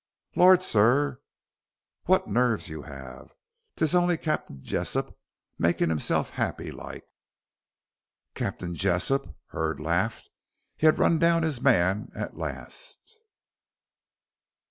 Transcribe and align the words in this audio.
"Lor', 0.35 0.59
sir, 0.61 1.21
wot 2.07 2.27
nervses 2.27 2.69
you 2.69 2.83
'ave. 2.85 3.29
'Tis 3.75 3.93
only 3.93 4.17
Cap'n 4.17 4.63
Jessop 4.63 5.15
makin' 5.59 5.91
hisself 5.91 6.39
'appy 6.39 6.71
like." 6.71 7.03
"Captain 8.33 8.73
Jessop," 8.73 9.35
Hurd 9.49 9.79
laughed. 9.79 10.27
He 10.75 10.87
had 10.87 10.97
run 10.97 11.19
down 11.19 11.43
his 11.43 11.61
man 11.61 12.11
at 12.15 12.35
last. 12.35 13.15